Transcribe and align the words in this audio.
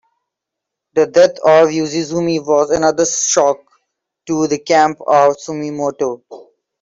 The 0.95 1.05
death 1.05 1.37
of 1.45 1.67
Yoshizumi 1.69 2.43
was 2.43 2.71
another 2.71 3.05
shock 3.05 3.59
to 4.25 4.47
the 4.47 4.57
camp 4.57 4.99
of 5.01 5.37
Sumimoto. 5.37 6.23